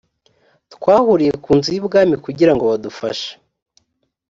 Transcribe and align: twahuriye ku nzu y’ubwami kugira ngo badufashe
twahuriye 0.73 1.33
ku 1.43 1.49
nzu 1.57 1.69
y’ubwami 1.75 2.15
kugira 2.25 2.51
ngo 2.53 2.63
badufashe 2.71 3.31